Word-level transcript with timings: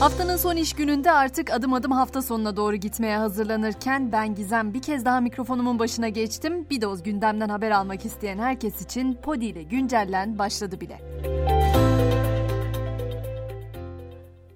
Haftanın 0.00 0.36
son 0.36 0.56
iş 0.56 0.72
gününde 0.72 1.12
artık 1.12 1.52
adım 1.52 1.72
adım 1.72 1.92
hafta 1.92 2.22
sonuna 2.22 2.56
doğru 2.56 2.76
gitmeye 2.76 3.18
hazırlanırken 3.18 4.12
ben 4.12 4.34
Gizem 4.34 4.74
bir 4.74 4.82
kez 4.82 5.04
daha 5.04 5.20
mikrofonumun 5.20 5.78
başına 5.78 6.08
geçtim. 6.08 6.66
Bir 6.70 6.80
doz 6.80 7.02
gündemden 7.02 7.48
haber 7.48 7.70
almak 7.70 8.04
isteyen 8.04 8.38
herkes 8.38 8.82
için 8.82 9.14
Podi 9.14 9.44
ile 9.44 9.62
güncellen 9.62 10.38
başladı 10.38 10.80
bile. 10.80 11.00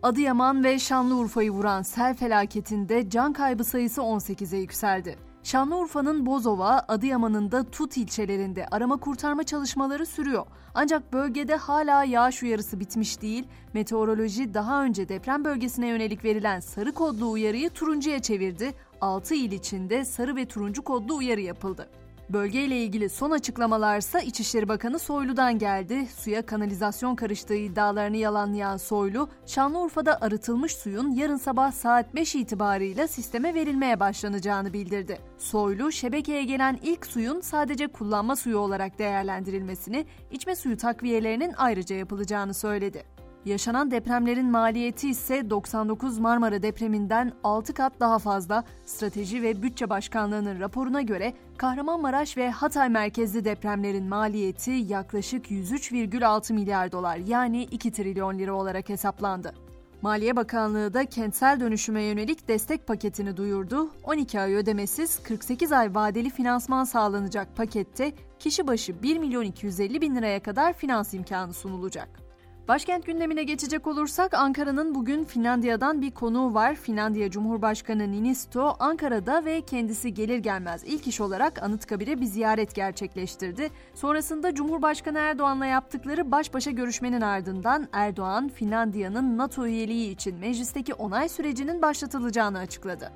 Adıyaman 0.03 0.65
ve 0.65 0.79
Şanlıurfa'yı 0.79 1.51
vuran 1.51 1.83
sel 1.83 2.15
felaketinde 2.15 3.11
can 3.11 3.33
kaybı 3.33 3.65
sayısı 3.65 4.01
18'e 4.01 4.59
yükseldi. 4.59 5.32
Şanlıurfa'nın 5.45 6.27
Bozova, 6.27 6.85
Adıyaman'ın 6.89 7.51
da 7.51 7.65
Tut 7.65 7.97
ilçelerinde 7.97 8.67
arama 8.71 8.97
kurtarma 8.97 9.45
çalışmaları 9.45 10.07
sürüyor. 10.07 10.47
Ancak 10.75 11.13
bölgede 11.13 11.57
hala 11.57 12.05
yağış 12.05 12.43
uyarısı 12.43 12.81
bitmiş 12.81 13.23
değil. 13.23 13.45
Meteoroloji 13.75 14.55
daha 14.55 14.85
önce 14.85 15.09
deprem 15.09 15.45
bölgesine 15.45 15.87
yönelik 15.89 16.25
verilen 16.25 16.61
sarı 16.61 16.93
kodlu 16.93 17.31
uyarıyı 17.31 17.71
turuncuya 17.71 18.19
çevirdi. 18.19 18.75
6 19.01 19.35
il 19.35 19.53
içinde 19.53 20.05
sarı 20.05 20.37
ve 20.37 20.47
turuncu 20.47 20.83
kodlu 20.83 21.17
uyarı 21.17 21.41
yapıldı. 21.41 21.89
Bölgeyle 22.33 22.83
ilgili 22.85 23.09
son 23.09 23.31
açıklamalarsa 23.31 24.21
İçişleri 24.21 24.69
Bakanı 24.69 24.99
Soylu'dan 24.99 25.59
geldi. 25.59 26.07
Suya 26.17 26.47
kanalizasyon 26.47 27.17
karıştığı 27.17 27.55
iddialarını 27.55 28.17
yalanlayan 28.17 28.77
Soylu, 28.77 29.29
Şanlıurfa'da 29.47 30.21
arıtılmış 30.21 30.77
suyun 30.77 31.11
yarın 31.11 31.37
sabah 31.37 31.73
saat 31.73 32.15
5 32.15 32.35
itibarıyla 32.35 33.09
sisteme 33.09 33.55
verilmeye 33.55 34.01
başlanacağını 34.01 34.73
bildirdi. 34.73 35.19
Soylu, 35.39 35.93
şebekeye 35.93 36.45
gelen 36.45 36.79
ilk 36.83 37.07
suyun 37.07 37.41
sadece 37.41 37.87
kullanma 37.87 38.37
suyu 38.37 38.59
olarak 38.59 38.99
değerlendirilmesini, 38.99 40.07
içme 40.31 40.57
suyu 40.57 40.77
takviyelerinin 40.77 41.55
ayrıca 41.57 41.97
yapılacağını 41.97 42.55
söyledi. 42.55 43.05
Yaşanan 43.45 43.91
depremlerin 43.91 44.51
maliyeti 44.51 45.09
ise 45.09 45.51
99 45.51 46.19
Marmara 46.19 46.63
depreminden 46.63 47.33
6 47.45 47.75
kat 47.75 47.93
daha 48.01 48.19
fazla. 48.19 48.65
Strateji 48.87 49.43
ve 49.43 49.63
Bütçe 49.63 49.91
Başkanlığı'nın 49.91 50.61
raporuna 50.61 51.03
göre 51.03 51.35
Kahramanmaraş 51.57 52.37
ve 52.37 52.51
Hatay 52.51 52.89
merkezli 52.89 53.45
depremlerin 53.45 54.09
maliyeti 54.09 54.71
yaklaşık 54.71 55.51
103,6 55.51 56.53
milyar 56.53 56.93
dolar 56.93 57.17
yani 57.17 57.63
2 57.63 57.93
trilyon 57.93 58.39
lira 58.39 58.55
olarak 58.55 58.89
hesaplandı. 58.89 59.55
Maliye 60.03 60.37
Bakanlığı 60.37 60.95
da 60.95 61.05
kentsel 61.05 61.61
dönüşüme 61.61 62.03
yönelik 62.03 62.49
destek 62.49 62.87
paketini 62.87 63.37
duyurdu. 63.37 63.91
12 64.05 64.41
ay 64.41 64.55
ödemesiz 64.55 65.23
48 65.23 65.73
ay 65.73 65.95
vadeli 65.95 66.31
finansman 66.31 66.85
sağlanacak 66.85 67.57
pakette 67.57 68.13
kişi 68.39 68.67
başı 68.67 69.03
1 69.03 69.19
milyon 69.19 69.45
250 69.45 70.01
bin 70.01 70.17
liraya 70.17 70.43
kadar 70.43 70.73
finans 70.73 71.15
imkanı 71.15 71.53
sunulacak. 71.53 72.32
Başkent 72.69 73.07
gündemine 73.07 73.45
geçecek 73.45 73.87
olursak 73.87 74.35
Ankara'nın 74.35 74.95
bugün 74.95 75.25
Finlandiya'dan 75.25 76.03
bir 76.03 76.11
konuğu 76.11 76.55
var. 76.55 76.75
Finlandiya 76.75 77.31
Cumhurbaşkanı 77.31 78.13
Ninisto 78.13 78.77
Ankara'da 78.79 79.45
ve 79.45 79.61
kendisi 79.61 80.15
gelir 80.15 80.39
gelmez 80.39 80.85
ilk 80.87 81.07
iş 81.07 81.21
olarak 81.21 81.63
Anıtkabir'e 81.63 82.21
bir 82.21 82.27
ziyaret 82.27 82.75
gerçekleştirdi. 82.75 83.71
Sonrasında 83.95 84.55
Cumhurbaşkanı 84.55 85.19
Erdoğan'la 85.19 85.67
yaptıkları 85.67 86.31
baş 86.31 86.55
başa 86.55 86.71
görüşmenin 86.71 87.21
ardından 87.21 87.89
Erdoğan 87.93 88.49
Finlandiya'nın 88.49 89.39
NATO 89.39 89.67
üyeliği 89.67 90.11
için 90.11 90.39
meclisteki 90.39 90.95
onay 90.95 91.29
sürecinin 91.29 91.83
başlatılacağını 91.83 92.59
açıkladı. 92.59 93.13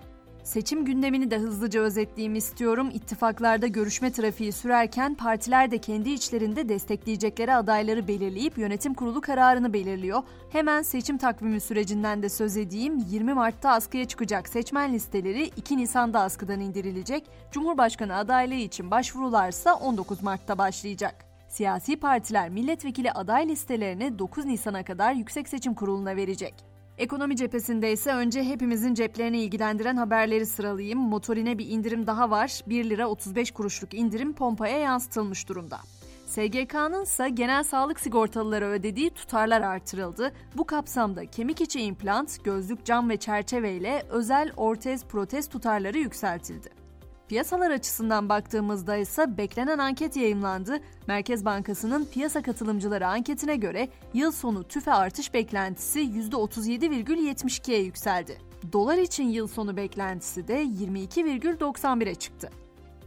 Seçim 0.46 0.84
gündemini 0.84 1.30
de 1.30 1.38
hızlıca 1.38 1.80
özetleyeyim 1.80 2.34
istiyorum. 2.34 2.90
İttifaklarda 2.94 3.66
görüşme 3.66 4.12
trafiği 4.12 4.52
sürerken 4.52 5.14
partiler 5.14 5.70
de 5.70 5.78
kendi 5.78 6.10
içlerinde 6.10 6.68
destekleyecekleri 6.68 7.54
adayları 7.54 8.08
belirleyip 8.08 8.58
yönetim 8.58 8.94
kurulu 8.94 9.20
kararını 9.20 9.72
belirliyor. 9.72 10.22
Hemen 10.52 10.82
seçim 10.82 11.18
takvimi 11.18 11.60
sürecinden 11.60 12.22
de 12.22 12.28
söz 12.28 12.56
edeyim. 12.56 13.04
20 13.10 13.34
Mart'ta 13.34 13.70
askıya 13.70 14.04
çıkacak 14.04 14.48
seçmen 14.48 14.92
listeleri 14.92 15.50
2 15.56 15.76
Nisan'da 15.76 16.20
askıdan 16.20 16.60
indirilecek. 16.60 17.24
Cumhurbaşkanı 17.50 18.16
adaylığı 18.16 18.54
için 18.54 18.90
başvurularsa 18.90 19.74
19 19.74 20.22
Mart'ta 20.22 20.58
başlayacak. 20.58 21.24
Siyasi 21.48 21.96
partiler 21.96 22.48
milletvekili 22.48 23.12
aday 23.12 23.48
listelerini 23.48 24.18
9 24.18 24.44
Nisan'a 24.44 24.84
kadar 24.84 25.12
Yüksek 25.12 25.48
Seçim 25.48 25.74
Kurulu'na 25.74 26.16
verecek. 26.16 26.75
Ekonomi 26.98 27.36
cephesinde 27.36 27.92
ise 27.92 28.12
önce 28.12 28.44
hepimizin 28.44 28.94
ceplerini 28.94 29.38
ilgilendiren 29.42 29.96
haberleri 29.96 30.46
sıralayayım. 30.46 30.98
Motorine 30.98 31.58
bir 31.58 31.68
indirim 31.68 32.06
daha 32.06 32.30
var. 32.30 32.60
1 32.66 32.90
lira 32.90 33.08
35 33.08 33.50
kuruşluk 33.50 33.94
indirim 33.94 34.32
pompaya 34.32 34.78
yansıtılmış 34.78 35.48
durumda. 35.48 35.78
SGK'nın 36.26 37.02
ise 37.02 37.28
genel 37.28 37.62
sağlık 37.62 38.00
sigortalıları 38.00 38.66
ödediği 38.66 39.10
tutarlar 39.10 39.60
artırıldı. 39.60 40.32
Bu 40.56 40.64
kapsamda 40.64 41.26
kemik 41.26 41.60
içi 41.60 41.80
implant, 41.80 42.44
gözlük, 42.44 42.84
cam 42.84 43.10
ve 43.10 43.16
çerçeve 43.16 43.72
ile 43.72 44.02
özel 44.10 44.52
ortez 44.56 45.04
protez 45.04 45.48
tutarları 45.48 45.98
yükseltildi. 45.98 46.85
Piyasalar 47.28 47.70
açısından 47.70 48.28
baktığımızda 48.28 48.96
ise 48.96 49.38
beklenen 49.38 49.78
anket 49.78 50.16
yayımlandı. 50.16 50.78
Merkez 51.06 51.44
Bankası'nın 51.44 52.04
piyasa 52.04 52.42
katılımcıları 52.42 53.06
anketine 53.06 53.56
göre 53.56 53.88
yıl 54.14 54.32
sonu 54.32 54.64
tüfe 54.64 54.92
artış 54.92 55.34
beklentisi 55.34 56.00
%37,72'ye 56.00 57.82
yükseldi. 57.82 58.38
Dolar 58.72 58.98
için 58.98 59.24
yıl 59.24 59.46
sonu 59.46 59.76
beklentisi 59.76 60.48
de 60.48 60.62
22,91'e 60.64 62.14
çıktı. 62.14 62.50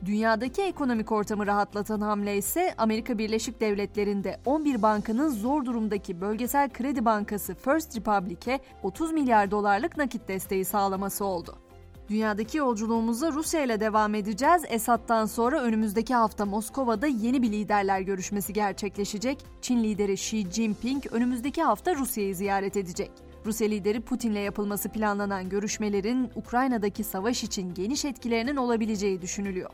Dünyadaki 0.06 0.62
ekonomik 0.62 1.12
ortamı 1.12 1.48
rahatlatan 1.48 2.02
hamle 2.02 2.38
ise 2.38 2.74
Amerika 2.78 3.18
Birleşik 3.18 3.62
Devletleri'nde 3.62 4.40
11 4.46 4.82
bankanın 4.82 5.30
zor 5.30 5.66
durumdaki 5.66 6.22
bölgesel 6.22 6.70
kredi 6.70 7.06
bankası 7.06 7.56
First 7.56 7.98
Republic'e 7.98 8.60
30 8.84 9.12
milyar 9.12 9.52
dolarlık 9.52 9.98
nakit 9.98 10.28
desteği 10.28 10.66
sağlaması 10.66 11.26
oldu. 11.26 11.58
Dünyadaki 12.10 12.58
yolculuğumuza 12.58 13.32
Rusya 13.32 13.64
ile 13.64 13.80
devam 13.80 14.16
edeceğiz. 14.16 14.64
Esad'dan 14.70 15.26
sonra 15.26 15.62
önümüzdeki 15.62 16.16
hafta 16.16 16.46
Moskova'da 16.46 17.08
yeni 17.08 17.42
bir 17.42 17.52
liderler 17.52 18.02
görüşmesi 18.02 18.54
gerçekleşecek. 18.54 19.46
Çin 19.62 19.84
lideri 19.84 20.14
Xi 20.14 20.52
Jinping 20.52 21.04
önümüzdeki 21.12 21.64
hafta 21.64 21.96
Rusya'yı 21.96 22.36
ziyaret 22.36 22.78
edecek. 22.78 23.12
Rusya 23.46 23.68
lideri 23.68 24.02
Putin'le 24.02 24.44
yapılması 24.44 24.90
planlanan 24.90 25.50
görüşmelerin 25.50 26.30
Ukrayna'daki 26.36 27.04
savaş 27.04 27.44
için 27.44 27.74
geniş 27.74 28.06
etkilerinin 28.06 28.56
olabileceği 28.56 29.22
düşünülüyor. 29.22 29.70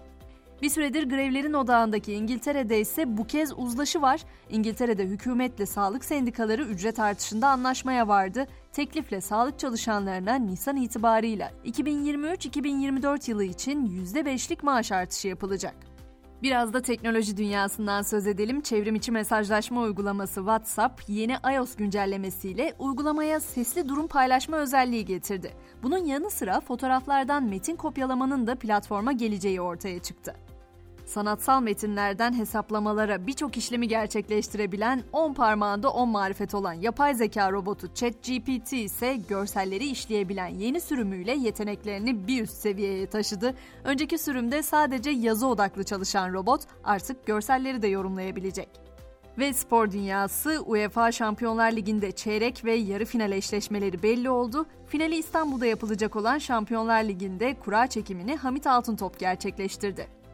Bir 0.61 0.69
süredir 0.69 1.09
grevlerin 1.09 1.53
odağındaki 1.53 2.13
İngiltere'de 2.13 2.79
ise 2.79 3.17
bu 3.17 3.27
kez 3.27 3.53
uzlaşı 3.57 4.01
var. 4.01 4.21
İngiltere'de 4.49 5.03
hükümetle 5.03 5.65
sağlık 5.65 6.05
sendikaları 6.05 6.63
ücret 6.63 6.99
artışında 6.99 7.47
anlaşmaya 7.47 8.07
vardı. 8.07 8.47
Teklifle 8.71 9.21
sağlık 9.21 9.59
çalışanlarına 9.59 10.35
Nisan 10.35 10.77
itibarıyla 10.77 11.51
2023-2024 11.65 13.29
yılı 13.29 13.43
için 13.43 14.05
%5'lik 14.05 14.63
maaş 14.63 14.91
artışı 14.91 15.27
yapılacak. 15.27 15.75
Biraz 16.43 16.73
da 16.73 16.81
teknoloji 16.81 17.37
dünyasından 17.37 18.01
söz 18.01 18.27
edelim. 18.27 18.61
Çevrim 18.61 18.95
içi 18.95 19.11
mesajlaşma 19.11 19.81
uygulaması 19.81 20.35
WhatsApp 20.35 21.01
yeni 21.07 21.35
iOS 21.55 21.75
güncellemesiyle 21.75 22.73
uygulamaya 22.79 23.39
sesli 23.39 23.89
durum 23.89 24.07
paylaşma 24.07 24.57
özelliği 24.57 25.05
getirdi. 25.05 25.53
Bunun 25.83 25.97
yanı 25.97 26.29
sıra 26.29 26.59
fotoğraflardan 26.59 27.43
metin 27.43 27.75
kopyalamanın 27.75 28.47
da 28.47 28.55
platforma 28.55 29.11
geleceği 29.11 29.61
ortaya 29.61 29.99
çıktı. 29.99 30.35
Sanatsal 31.05 31.61
metinlerden 31.61 32.33
hesaplamalara 32.33 33.27
birçok 33.27 33.57
işlemi 33.57 33.87
gerçekleştirebilen 33.87 35.03
10 35.11 35.33
parmağında 35.33 35.89
10 35.91 36.09
marifet 36.09 36.55
olan 36.55 36.73
yapay 36.73 37.15
zeka 37.15 37.51
robotu 37.51 37.93
ChatGPT 37.93 38.73
ise 38.73 39.15
görselleri 39.29 39.85
işleyebilen 39.85 40.47
yeni 40.47 40.81
sürümüyle 40.81 41.31
yeteneklerini 41.31 42.27
bir 42.27 42.43
üst 42.43 42.53
seviyeye 42.53 43.07
taşıdı. 43.07 43.53
Önceki 43.83 44.17
sürümde 44.17 44.63
sadece 44.63 45.09
yazı 45.09 45.47
odaklı 45.47 45.83
çalışan 45.83 46.33
robot 46.33 46.61
artık 46.83 47.25
görselleri 47.25 47.81
de 47.81 47.87
yorumlayabilecek. 47.87 48.69
Ve 49.37 49.53
spor 49.53 49.91
dünyası 49.91 50.61
UEFA 50.65 51.11
Şampiyonlar 51.11 51.71
Ligi'nde 51.71 52.11
çeyrek 52.11 52.65
ve 52.65 52.73
yarı 52.73 53.05
final 53.05 53.31
eşleşmeleri 53.31 54.03
belli 54.03 54.29
oldu. 54.29 54.65
Finali 54.87 55.15
İstanbul'da 55.15 55.65
yapılacak 55.65 56.15
olan 56.15 56.37
Şampiyonlar 56.37 57.03
Ligi'nde 57.03 57.55
kura 57.59 57.87
çekimini 57.87 58.35
Hamit 58.35 58.67
Altıntop 58.67 59.19
gerçekleştirdi. 59.19 60.24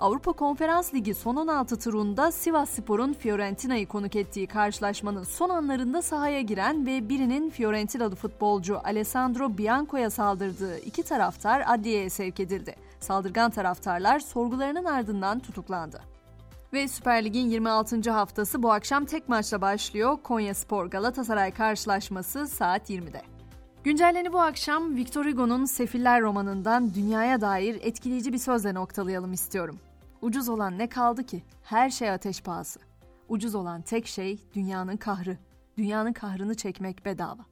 Avrupa 0.00 0.32
Konferans 0.32 0.94
Ligi 0.94 1.14
son 1.14 1.36
16 1.36 1.78
turunda 1.78 2.32
Sivas 2.32 2.70
Spor'un 2.70 3.12
Fiorentina'yı 3.12 3.88
konuk 3.88 4.16
ettiği 4.16 4.46
karşılaşmanın 4.46 5.24
son 5.24 5.48
anlarında 5.48 6.02
sahaya 6.02 6.40
giren 6.40 6.86
ve 6.86 7.08
birinin 7.08 7.50
Fiorentinalı 7.50 8.14
futbolcu 8.14 8.78
Alessandro 8.84 9.58
Bianco'ya 9.58 10.10
saldırdığı 10.10 10.78
iki 10.78 11.02
taraftar 11.02 11.64
adliyeye 11.66 12.10
sevk 12.10 12.40
edildi. 12.40 12.74
Saldırgan 13.00 13.50
taraftarlar 13.50 14.20
sorgularının 14.20 14.84
ardından 14.84 15.40
tutuklandı. 15.40 16.00
Ve 16.72 16.88
Süper 16.88 17.24
Lig'in 17.24 17.50
26. 17.50 18.10
haftası 18.10 18.62
bu 18.62 18.72
akşam 18.72 19.04
tek 19.04 19.28
maçla 19.28 19.60
başlıyor. 19.60 20.18
Konya 20.22 20.54
Spor 20.54 20.86
Galatasaray 20.86 21.50
karşılaşması 21.50 22.46
saat 22.46 22.90
20'de. 22.90 23.22
Güncelleni 23.84 24.32
bu 24.32 24.40
akşam 24.40 24.96
Victor 24.96 25.24
Hugo'nun 25.24 25.64
Sefiller 25.64 26.22
romanından 26.22 26.94
dünyaya 26.94 27.40
dair 27.40 27.78
etkileyici 27.82 28.32
bir 28.32 28.38
sözle 28.38 28.74
noktalayalım 28.74 29.32
istiyorum. 29.32 29.78
Ucuz 30.22 30.48
olan 30.48 30.78
ne 30.78 30.88
kaldı 30.88 31.26
ki? 31.26 31.42
Her 31.62 31.90
şey 31.90 32.10
ateş 32.10 32.42
pahası. 32.42 32.80
Ucuz 33.28 33.54
olan 33.54 33.82
tek 33.82 34.06
şey 34.06 34.38
dünyanın 34.54 34.96
kahrı. 34.96 35.38
Dünyanın 35.76 36.12
kahrını 36.12 36.54
çekmek 36.54 37.04
bedava. 37.04 37.46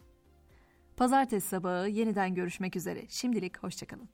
Pazartesi 0.97 1.49
sabahı 1.49 1.88
yeniden 1.88 2.35
görüşmek 2.35 2.76
üzere. 2.76 3.05
Şimdilik 3.09 3.62
hoşçakalın. 3.62 4.09